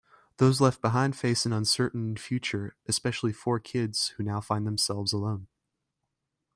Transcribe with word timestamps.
Those 0.37 0.59
left 0.59 0.81
behind 0.81 1.15
face 1.15 1.45
an 1.45 1.53
uncertain 1.53 2.17
future-especially 2.17 3.33
four 3.33 3.59
kids 3.59 4.07
who 4.17 4.23
now 4.23 4.41
find 4.41 4.65
themselves 4.65 5.13
alone. 5.13 5.45